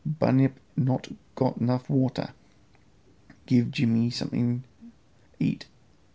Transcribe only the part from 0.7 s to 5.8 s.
not got 'nuff water. Give Jimmy something eat.